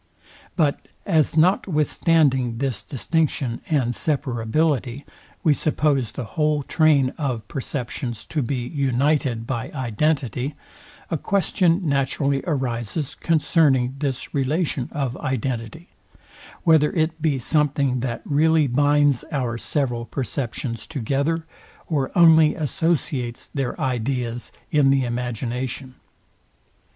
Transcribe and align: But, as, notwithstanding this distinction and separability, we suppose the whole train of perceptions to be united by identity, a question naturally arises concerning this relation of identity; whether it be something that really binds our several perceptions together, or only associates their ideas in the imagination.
But, 0.55 0.87
as, 1.05 1.37
notwithstanding 1.37 2.57
this 2.57 2.81
distinction 2.81 3.61
and 3.69 3.93
separability, 3.93 5.05
we 5.43 5.53
suppose 5.53 6.11
the 6.11 6.23
whole 6.23 6.63
train 6.63 7.11
of 7.19 7.47
perceptions 7.47 8.25
to 8.25 8.41
be 8.41 8.67
united 8.67 9.45
by 9.45 9.69
identity, 9.75 10.55
a 11.11 11.19
question 11.19 11.87
naturally 11.87 12.41
arises 12.47 13.13
concerning 13.13 13.93
this 13.99 14.33
relation 14.33 14.89
of 14.91 15.15
identity; 15.17 15.89
whether 16.63 16.91
it 16.93 17.21
be 17.21 17.37
something 17.37 17.99
that 17.99 18.23
really 18.25 18.65
binds 18.65 19.23
our 19.31 19.55
several 19.59 20.05
perceptions 20.05 20.87
together, 20.87 21.45
or 21.85 22.09
only 22.17 22.55
associates 22.55 23.51
their 23.53 23.79
ideas 23.79 24.51
in 24.71 24.89
the 24.89 25.05
imagination. 25.05 25.93